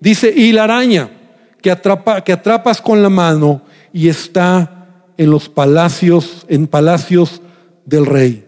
[0.00, 1.10] Dice, y la araña
[1.60, 3.62] que, atrapa, que atrapas con la mano
[3.92, 7.42] y está en los palacios, en palacios
[7.84, 8.46] del rey.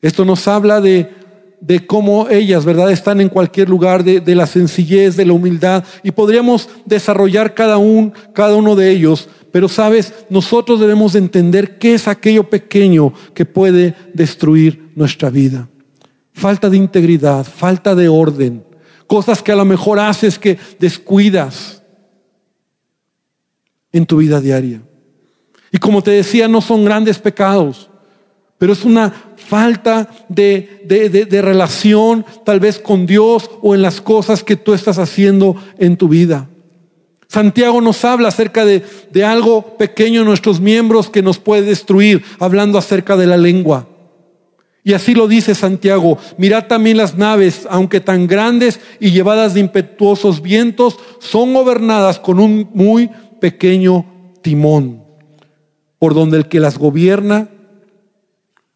[0.00, 1.21] Esto nos habla de
[1.62, 6.10] de cómo ellas, ¿verdad?, están en cualquier lugar, de, la sencillez, de la humildad, y
[6.10, 12.08] podríamos desarrollar cada, un, cada uno de ellos, pero sabes, nosotros debemos entender qué es
[12.08, 15.68] aquello pequeño que puede destruir nuestra vida.
[16.32, 18.64] Falta de integridad, falta de orden,
[19.06, 21.80] cosas que a lo mejor haces que descuidas
[23.92, 24.82] en tu vida diaria.
[25.70, 27.88] Y como te decía, no son grandes pecados,
[28.62, 34.44] pero es una falta de, de, relación tal vez con Dios o en las cosas
[34.44, 36.48] que tú estás haciendo en tu vida.
[37.26, 42.22] Santiago nos habla acerca de, de, algo pequeño en nuestros miembros que nos puede destruir,
[42.38, 43.88] hablando acerca de la lengua.
[44.84, 49.60] Y así lo dice Santiago, mirad también las naves, aunque tan grandes y llevadas de
[49.60, 54.06] impetuosos vientos, son gobernadas con un muy pequeño
[54.40, 55.02] timón,
[55.98, 57.48] por donde el que las gobierna,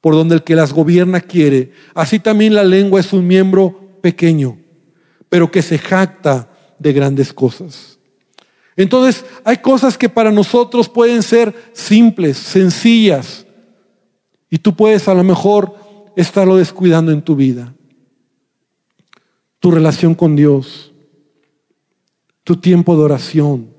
[0.06, 1.72] por donde el que las gobierna quiere.
[1.92, 4.56] Así también la lengua es un miembro pequeño,
[5.28, 7.98] pero que se jacta de grandes cosas.
[8.76, 13.46] Entonces, hay cosas que para nosotros pueden ser simples, sencillas,
[14.48, 15.74] y tú puedes a lo mejor
[16.14, 17.74] estarlo descuidando en tu vida.
[19.58, 20.92] Tu relación con Dios,
[22.44, 23.74] tu tiempo de oración.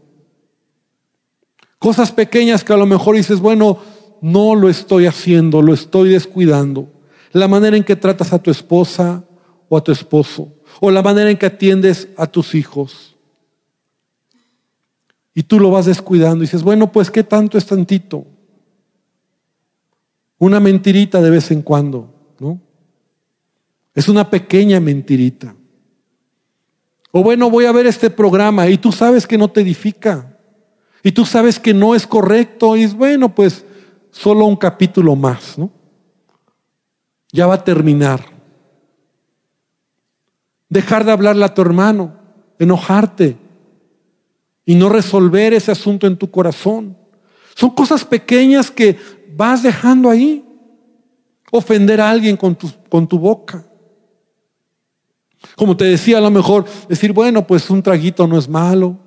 [1.80, 3.80] Cosas pequeñas que a lo mejor dices, bueno,
[4.21, 6.89] no lo estoy haciendo, lo estoy descuidando.
[7.32, 9.23] La manera en que tratas a tu esposa
[9.69, 13.15] o a tu esposo, o la manera en que atiendes a tus hijos.
[15.34, 18.25] Y tú lo vas descuidando y dices, bueno, pues qué tanto es tantito.
[20.39, 22.12] Una mentirita de vez en cuando.
[22.39, 22.60] ¿no?
[23.93, 25.56] Es una pequeña mentirita.
[27.12, 30.38] O bueno, voy a ver este programa y tú sabes que no te edifica.
[31.03, 32.75] Y tú sabes que no es correcto.
[32.75, 33.63] Y es bueno, pues
[34.12, 35.72] solo un capítulo más, ¿no?
[37.32, 38.26] Ya va a terminar.
[40.70, 42.15] Dejar de hablarle a tu hermano,
[42.60, 43.38] enojarte
[44.65, 46.98] y no resolver ese asunto en tu corazón.
[47.56, 48.98] Son cosas pequeñas que
[49.36, 50.43] vas dejando ahí.
[51.52, 53.65] Ofender a alguien con tu, con tu boca.
[55.56, 58.98] Como te decía, a lo mejor decir, bueno, pues un traguito no es malo,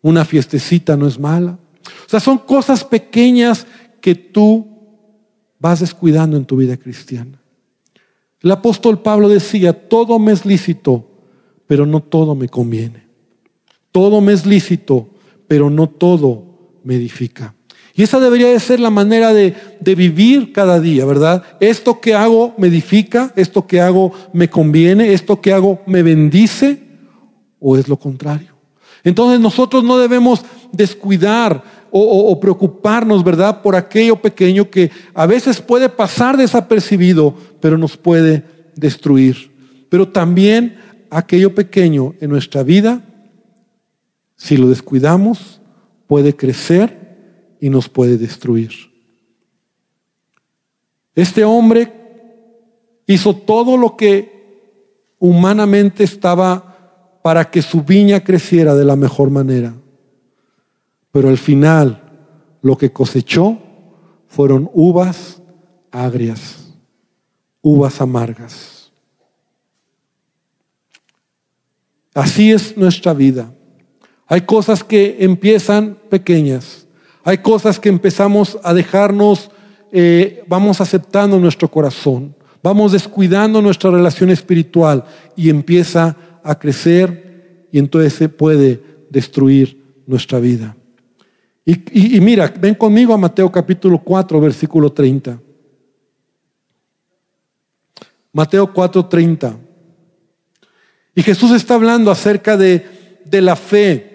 [0.00, 1.58] una fiestecita no es mala.
[2.06, 3.66] O sea, son cosas pequeñas
[4.02, 4.66] que tú
[5.58, 7.40] vas descuidando en tu vida cristiana.
[8.42, 11.08] El apóstol Pablo decía, todo me es lícito,
[11.66, 13.06] pero no todo me conviene.
[13.92, 15.08] Todo me es lícito,
[15.46, 17.54] pero no todo me edifica.
[17.94, 21.44] Y esa debería de ser la manera de, vivir cada día, ¿verdad?
[21.60, 26.82] Esto que hago me edifica, esto que hago me conviene, esto que hago me bendice,
[27.60, 28.56] o es lo contrario.
[29.04, 31.62] Entonces nosotros no debemos descuidar
[31.94, 33.60] o, preocuparnos, ¿verdad?
[33.60, 39.52] Por aquello pequeño que a veces puede pasar desapercibido, pero nos puede destruir.
[39.90, 40.78] Pero también
[41.10, 43.02] aquello pequeño en nuestra vida,
[44.36, 45.60] si lo descuidamos,
[46.06, 48.70] puede crecer y nos puede destruir.
[51.14, 51.92] Este hombre
[53.06, 59.74] hizo todo lo que humanamente estaba para que su viña creciera de la mejor manera.
[61.12, 62.02] Pero al final
[62.62, 63.58] lo que cosechó
[64.26, 65.40] fueron uvas
[65.90, 66.74] agrias,
[67.60, 68.90] uvas amargas.
[72.14, 73.54] Así es nuestra vida.
[74.26, 76.82] Hay cosas que empiezan pequeñas
[77.24, 79.50] hay cosas que empezamos a dejarnos,
[79.92, 85.04] eh, vamos aceptando nuestro corazón, vamos descuidando nuestra relación espiritual
[85.36, 90.76] y empieza a crecer y entonces se puede destruir nuestra vida.
[91.64, 95.40] Y, mira, ven conmigo a Mateo capítulo 4, versículo 30.
[98.32, 99.56] Mateo 4, 30.
[101.14, 104.12] Y Jesús está hablando acerca de, de la fe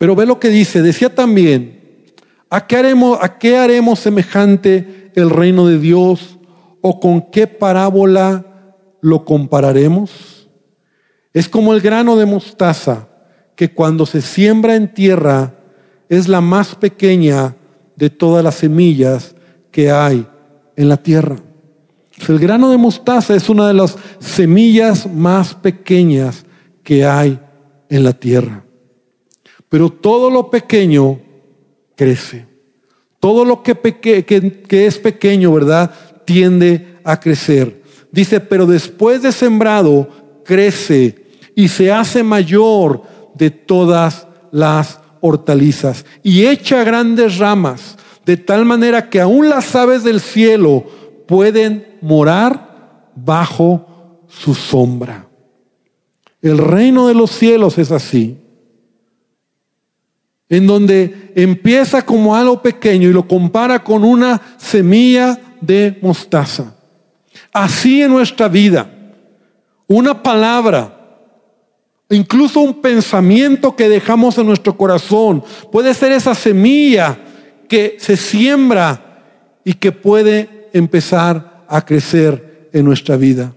[0.00, 1.78] pero ve lo que dice, decía también,
[2.48, 6.38] ¿a qué haremos, a qué haremos semejante el reino de Dios
[6.80, 8.46] o con qué parábola
[9.02, 10.48] lo compararemos?
[11.34, 13.09] Es como el grano de mostaza
[13.60, 15.52] que cuando se siembra en tierra
[16.08, 17.54] es la más pequeña
[17.94, 19.34] de todas las semillas
[19.70, 20.26] que hay
[20.76, 21.36] en la tierra.
[22.26, 26.46] El grano de mostaza es una de las semillas más pequeñas
[26.82, 27.38] que hay
[27.90, 28.64] en la tierra.
[29.68, 31.20] Pero todo lo pequeño
[31.96, 32.46] crece.
[33.18, 33.76] Todo lo que,
[34.70, 35.90] es pequeño, ¿verdad?
[36.24, 37.82] Tiende a crecer.
[38.10, 40.08] Dice, pero después de sembrado,
[40.46, 48.64] crece y se hace mayor de todas las hortalizas y echa grandes ramas, de tal
[48.64, 50.84] manera que aún las aves del cielo
[51.26, 55.26] pueden morar bajo su sombra.
[56.42, 58.38] El reino de los cielos es así
[60.50, 66.74] en donde empieza como algo pequeño y lo compara con una semilla de mostaza.
[67.52, 68.90] Así en nuestra vida,
[69.86, 70.99] una palabra,
[72.10, 77.18] incluso un pensamiento que dejamos en nuestro corazón, puede ser esa semilla
[77.68, 79.22] que se siembra
[79.64, 83.54] y que puede empezar a crecer en nuestra vida.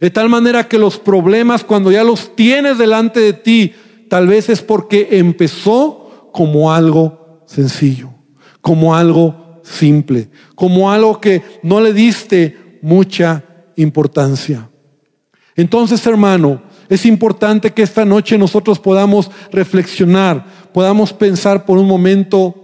[0.00, 3.72] De tal manera que los problemas cuando ya los tienes delante de ti,
[4.08, 8.10] tal vez es porque empezó como algo sencillo,
[8.60, 13.44] como algo simple, como algo que no le diste mucha
[13.76, 14.68] importancia.
[15.56, 22.54] Entonces, hermano, es importante que esta noche nosotros podamos reflexionar, podamos pensar por un momento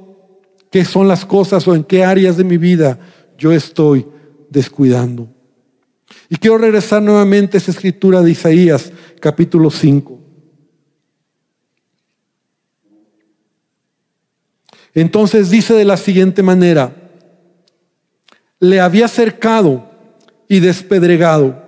[0.71, 2.99] qué son las cosas o en qué áreas de mi vida
[3.37, 4.07] yo estoy
[4.51, 5.29] descuidando.
[6.29, 10.21] Y quiero regresar nuevamente a esa escritura de Isaías, capítulo 5.
[14.95, 16.95] Entonces dice de la siguiente manera,
[18.61, 19.91] le había cercado
[20.49, 21.64] y despedregado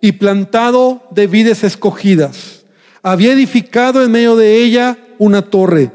[0.00, 2.64] y plantado de vides escogidas.
[3.02, 5.92] Había edificado en medio de ella una torre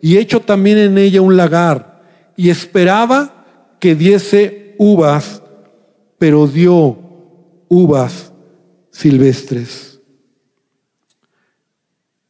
[0.00, 2.02] y hecho también en ella un lagar
[2.36, 5.42] y esperaba que diese uvas,
[6.18, 6.98] pero dio
[7.68, 8.32] uvas
[8.90, 10.00] silvestres.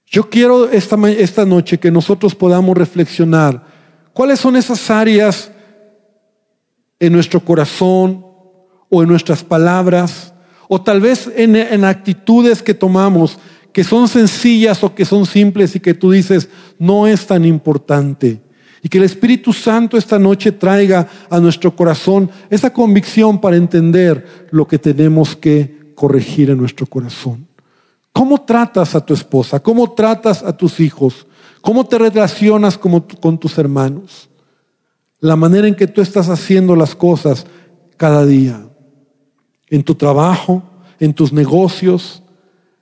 [0.07, 3.65] Yo quiero esta, esta noche que nosotros podamos reflexionar
[4.13, 5.51] cuáles son esas áreas
[6.99, 8.25] en nuestro corazón
[8.89, 10.33] o en nuestras palabras
[10.69, 13.39] o tal vez en, actitudes que tomamos
[13.73, 16.49] que son sencillas o que son simples y que tú dices,
[16.79, 18.41] no es tan importante.
[18.83, 24.49] Y que el Espíritu Santo esta noche traiga a nuestro corazón esa convicción para entender
[24.51, 27.47] lo que tenemos que corregir en nuestro corazón.
[28.13, 29.61] ¿Cómo tratas a tu esposa?
[29.61, 31.27] ¿Cómo tratas a tus hijos?
[31.61, 34.31] ¿Cómo te relacionas con tus hermanos?
[35.21, 37.45] La manera en que tú estás haciendo las cosas
[37.99, 38.66] cada día
[39.69, 40.63] en tu trabajo,
[40.99, 42.23] en tus negocios,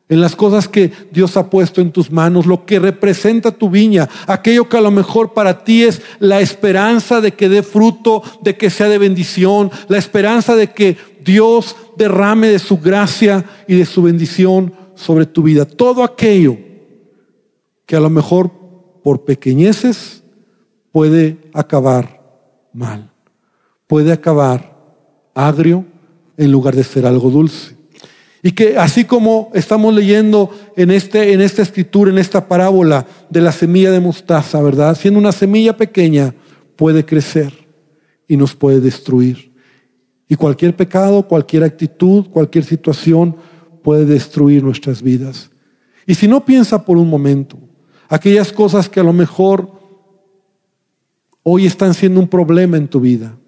[0.08, 4.08] en las cosas que Dios ha puesto en tus manos, lo que representa tu viña,
[4.26, 8.56] aquello que a lo mejor para ti es la esperanza de que dé fruto, de
[8.56, 13.86] que sea de bendición, la esperanza de que Dios derrame de su gracia y de
[13.86, 15.64] su bendición sobre tu vida.
[15.64, 16.58] Todo aquello
[17.86, 18.50] que a lo mejor
[19.02, 20.22] por pequeñeces
[20.92, 22.22] puede acabar
[22.72, 23.10] mal,
[23.86, 24.76] puede acabar
[25.34, 25.86] agrio,
[26.36, 27.74] en lugar de ser algo dulce.
[28.42, 33.40] Y que así como estamos leyendo en, este, en esta escritura, en esta parábola de
[33.40, 34.94] la semilla de mostaza, ¿verdad?
[34.96, 36.34] Siendo una semilla pequeña,
[36.76, 37.54] puede crecer
[38.28, 39.50] y nos puede destruir.
[40.28, 43.34] Y cualquier pecado, cualquier actitud, cualquier situación
[43.82, 45.50] puede destruir nuestras vidas.
[46.06, 47.58] Y si no piensa por un momento,
[48.10, 49.72] aquellas cosas que a lo mejor
[51.42, 53.38] hoy están siendo un problema en tu vida,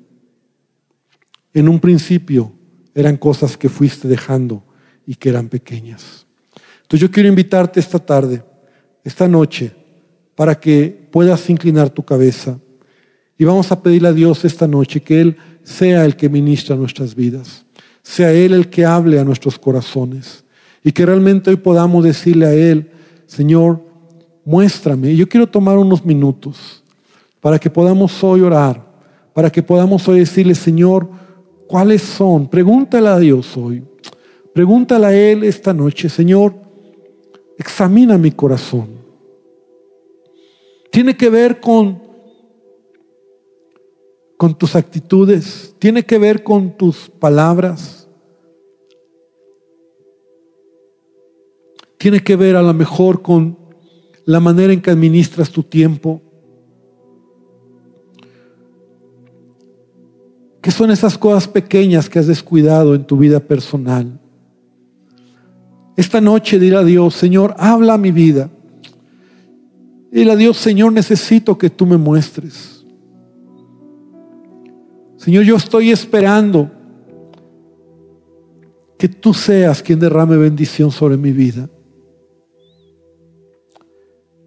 [1.53, 2.56] en un principio
[2.97, 4.65] eran cosas que fuiste dejando
[5.07, 6.27] y que eran pequeñas.
[6.83, 8.43] Entonces yo quiero invitarte esta tarde,
[9.05, 9.71] esta noche,
[10.35, 12.59] para que puedas inclinar tu cabeza
[13.39, 17.15] y vamos a pedirle a Dios esta noche que Él sea el que ministra nuestras
[17.15, 17.67] vidas,
[18.03, 20.45] sea Él el que hable a nuestros corazones
[20.83, 22.91] y que realmente hoy podamos decirle a Él,
[23.27, 23.83] Señor,
[24.43, 25.15] muéstrame.
[25.15, 26.83] Yo quiero tomar unos minutos
[27.41, 28.87] para que podamos hoy orar,
[29.35, 31.26] para que podamos hoy decirle, Señor,
[31.67, 32.49] ¿Cuáles son?
[32.49, 33.85] Pregúntale a Dios hoy.
[34.55, 36.55] Pregúntale a Él esta noche, Señor,
[37.59, 38.89] examina mi corazón.
[40.91, 42.03] Tiene que ver con,
[44.37, 48.09] con tus actitudes, tiene que ver con tus palabras.
[51.99, 53.59] Tiene que ver a lo mejor con
[54.25, 56.23] la manera en que administras tu tiempo.
[60.67, 64.19] ¿Qué son esas cosas pequeñas que has descuidado en tu vida personal?
[65.97, 68.51] Esta noche dirá Dios, Señor, habla a mi vida.
[70.11, 72.85] Dile a Dios, Señor, necesito que tú me muestres.
[75.19, 76.69] Señor, yo estoy esperando
[78.99, 81.71] que tú seas quien derrame bendición sobre mi vida.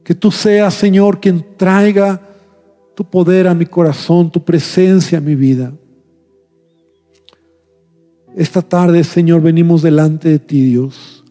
[0.04, 2.22] Que tú seas, Señor, quien traiga
[2.94, 5.72] tu poder a mi corazón, tu presencia a mi vida.
[8.36, 11.24] Esta tarde, Señor, venimos delante de ti, Dios,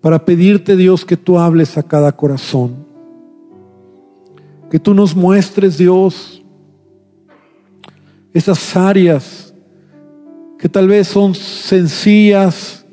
[0.00, 2.84] para pedirte, Dios, que tú hables a cada corazón.
[4.70, 6.42] Que tú nos muestres, Dios,
[8.32, 9.54] esas áreas
[10.58, 12.84] que tal vez son sencillas,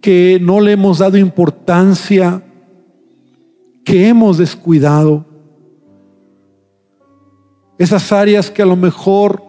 [0.00, 2.42] que no le hemos dado importancia,
[3.84, 5.24] que hemos descuidado.
[7.78, 9.47] Esas áreas que a lo mejor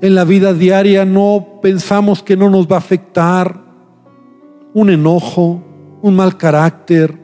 [0.00, 3.64] en la vida diaria no pensamos que no nos va a afectar
[4.74, 5.62] un enojo,
[6.02, 7.18] un mal carácter,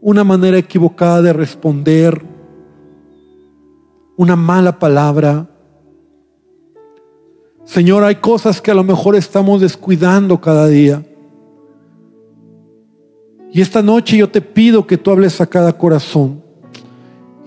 [0.00, 2.22] una manera equivocada de responder,
[4.16, 5.48] una mala palabra.
[7.64, 11.02] Señor, hay cosas que a lo mejor estamos descuidando cada día.
[13.52, 16.49] Y esta noche yo te pido que tú hables a cada corazón.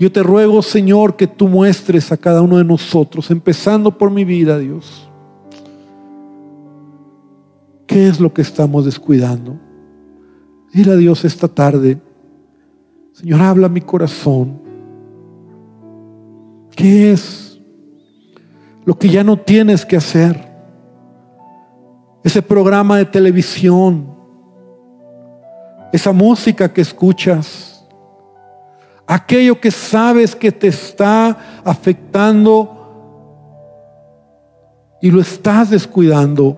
[0.03, 4.25] Yo te ruego, Señor, que tú muestres a cada uno de nosotros, empezando por mi
[4.25, 5.09] vida, Dios.
[7.87, 9.57] ¿Qué es lo que estamos descuidando?
[10.73, 12.01] Dile a Dios esta tarde,
[13.13, 14.59] Señor, habla mi corazón.
[16.75, 17.57] ¿Qué es
[18.83, 20.51] lo que ya no tienes que hacer?
[22.25, 24.05] Ese programa de televisión,
[25.93, 27.72] esa música que escuchas,
[29.07, 32.79] aquello que sabes que te está afectando
[35.01, 36.57] y lo estás descuidando.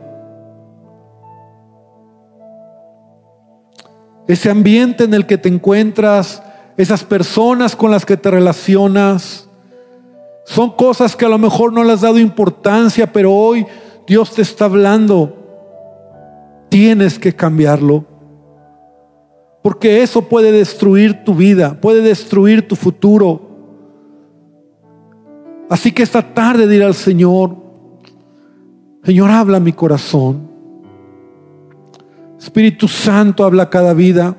[4.28, 6.42] Ese ambiente en el que te encuentras,
[6.78, 9.48] esas personas con las que te relacionas,
[10.46, 13.66] son cosas que a lo mejor no le has dado importancia, pero hoy
[14.08, 15.38] Dios te está hablando.
[16.70, 18.15] Tienes que cambiarlo.
[19.66, 23.42] Porque eso puede destruir tu vida, puede destruir tu futuro.
[25.72, 27.56] Así que esta tarde dirá al Señor,
[29.04, 30.48] Señor, habla mi corazón.
[32.38, 34.38] Espíritu Santo habla cada vida.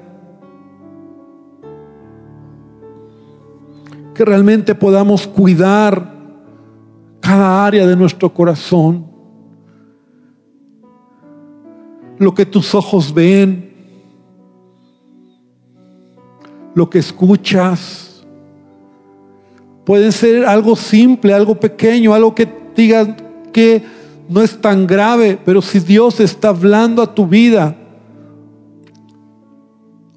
[4.14, 6.09] Que realmente podamos cuidar
[7.18, 9.05] cada área de nuestro corazón.
[12.16, 13.76] Lo que tus ojos ven,
[16.77, 18.22] lo que escuchas.
[19.87, 22.47] Puede ser algo simple, algo pequeño, algo que
[22.77, 23.09] digas
[23.51, 23.83] que
[24.29, 27.74] no es tan grave, pero si Dios está hablando a tu vida,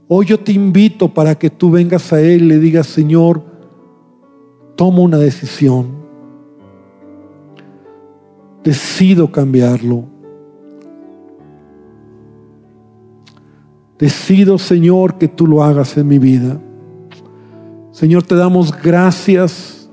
[0.09, 3.41] hoy yo te invito para que tú vengas a Él y le digas, Señor,
[4.75, 5.97] toma una decisión.
[8.65, 10.08] Decido cambiarlo.
[13.99, 16.57] Decido, Señor, que tú lo hagas en mi vida.
[17.91, 19.89] Señor, te damos gracias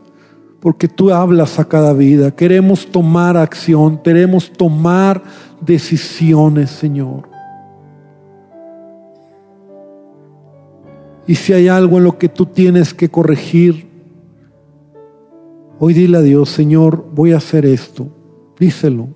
[0.60, 2.30] porque tú hablas a cada vida.
[2.30, 5.24] Queremos tomar acción, queremos tomar
[5.60, 7.28] decisiones, Señor.
[11.26, 13.88] Y si hay algo en lo que tú tienes que corregir,
[15.80, 18.06] hoy dile a Dios, Señor, voy a hacer esto.
[18.56, 19.08] Díselo.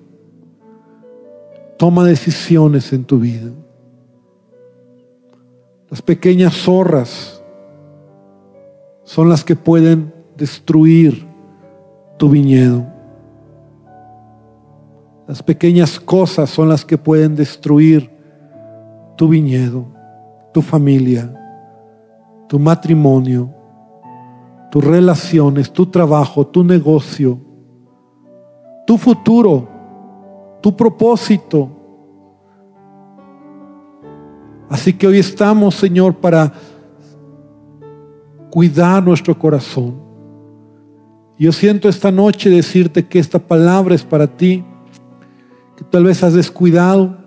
[1.79, 3.53] Toma decisiones en tu vida.
[5.91, 7.43] Las pequeñas zorras
[9.03, 11.27] son las que pueden destruir
[12.17, 12.87] tu viñedo.
[15.27, 18.09] Las pequeñas cosas son las que pueden destruir
[19.17, 19.85] tu viñedo,
[20.55, 21.35] tu familia,
[22.49, 23.53] tu matrimonio,
[24.71, 27.41] tus relaciones, tu trabajo, tu negocio,
[28.87, 29.69] tu futuro,
[30.61, 31.80] tu propósito
[34.71, 36.53] Así que hoy estamos, Señor, para
[38.51, 39.97] cuidar nuestro corazón.
[41.37, 44.65] Yo siento esta noche decirte que esta palabra es para ti,
[45.77, 47.19] que tal vez has descuidado,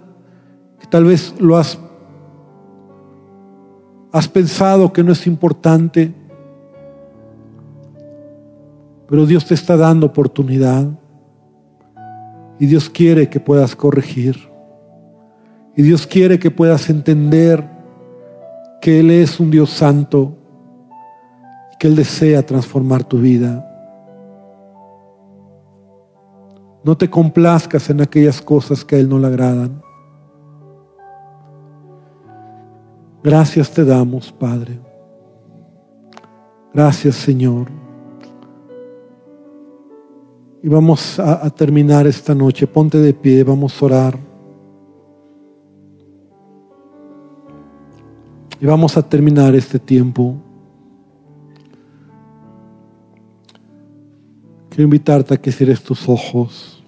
[0.79, 1.77] que tal vez lo has,
[4.13, 6.13] has pensado que no es importante,
[9.05, 10.87] pero Dios te está dando oportunidad
[12.57, 14.52] y Dios quiere que puedas corregir.
[15.76, 17.67] Y Dios quiere que puedas entender
[18.82, 20.38] que Él es un Dios santo
[21.74, 23.69] y que Él desea transformar tu vida.
[26.84, 29.82] No te complazcas en aquellas cosas que a Él no le agradan.
[33.24, 34.80] Gracias te damos, Padre.
[36.74, 37.67] Gracias, Señor.
[40.61, 42.67] Y vamos a, a terminar esta noche.
[42.67, 44.32] Ponte de pie, vamos a orar.
[48.64, 50.38] Y vamos a terminar este tiempo.
[54.70, 56.82] Quiero invitarte a que cierres tus ojos.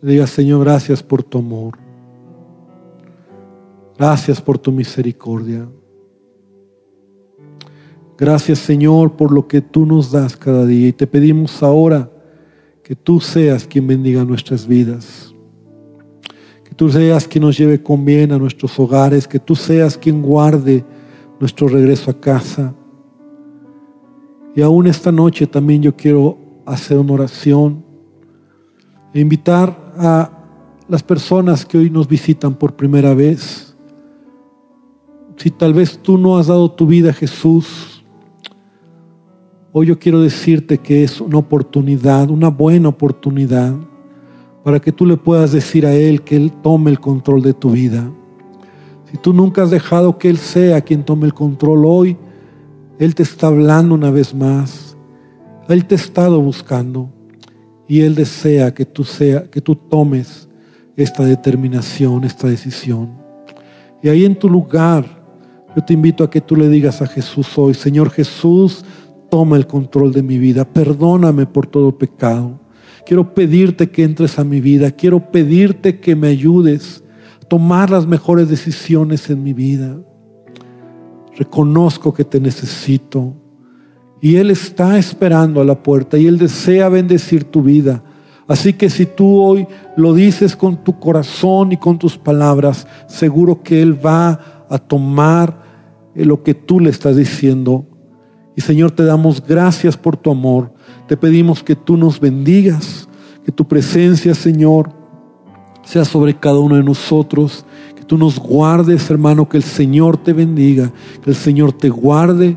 [0.00, 1.78] Le digas, Señor, gracias por tu amor.
[3.96, 5.68] Gracias por tu misericordia.
[8.16, 10.88] Gracias, Señor, por lo que tú nos das cada día.
[10.88, 12.10] Y te pedimos ahora
[12.82, 15.27] que tú seas quien bendiga nuestras vidas
[16.78, 20.84] tú seas quien nos lleve con bien a nuestros hogares, que tú seas quien guarde
[21.40, 22.72] nuestro regreso a casa.
[24.54, 27.84] Y aún esta noche también yo quiero hacer una oración
[29.12, 30.30] e invitar a
[30.88, 33.76] las personas que hoy nos visitan por primera vez.
[35.36, 37.98] Si tal vez tú no has dado tu vida a Jesús,
[39.70, 43.76] Hoy yo quiero decirte que es una oportunidad, una buena oportunidad,
[44.68, 47.70] para que tú le puedas decir a Él que Él tome el control de tu
[47.70, 48.12] vida.
[49.10, 52.18] Si tú nunca has dejado que Él sea quien tome el control hoy,
[52.98, 54.94] Él te está hablando una vez más.
[55.70, 57.08] Él te ha estado buscando
[57.86, 60.50] y Él desea que tú, sea, que tú tomes
[60.96, 63.12] esta determinación, esta decisión.
[64.02, 65.06] Y ahí en tu lugar,
[65.74, 68.84] yo te invito a que tú le digas a Jesús hoy, Señor Jesús,
[69.30, 72.67] toma el control de mi vida, perdóname por todo pecado.
[73.08, 77.02] Quiero pedirte que entres a mi vida, quiero pedirte que me ayudes
[77.48, 79.96] tomar las mejores decisiones en mi vida.
[81.34, 83.34] Reconozco que te necesito.
[84.20, 88.04] Y Él está esperando a la puerta y Él desea bendecir tu vida.
[88.46, 93.62] Así que si tú hoy lo dices con tu corazón y con tus palabras, seguro
[93.62, 95.62] que Él va a tomar
[96.14, 97.86] lo que tú le estás diciendo.
[98.54, 100.76] Y Señor, te damos gracias por tu amor.
[101.06, 103.08] Te pedimos que tú nos bendigas,
[103.44, 104.90] que tu presencia, Señor,
[105.84, 107.64] sea sobre cada uno de nosotros.
[107.96, 112.56] Que tú nos guardes, hermano, que el Señor te bendiga, que el Señor te guarde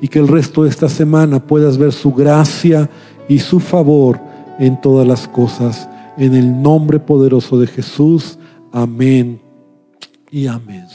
[0.00, 2.88] y que el resto de esta semana puedas ver su gracia
[3.28, 4.18] y su favor
[4.58, 5.88] en todas las cosas.
[6.16, 8.38] En el nombre poderoso de Jesús.
[8.72, 9.40] Amén
[10.30, 10.89] y amén.